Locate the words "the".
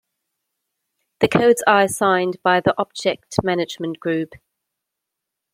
1.19-1.27, 2.59-2.73